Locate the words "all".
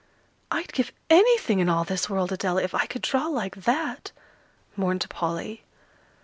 1.69-1.83